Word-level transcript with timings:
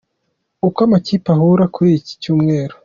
Uko 0.67 0.79
amakipe 0.87 1.27
ahura 1.35 1.65
kuri 1.73 1.89
iki 1.99 2.13
cyumweru. 2.21 2.75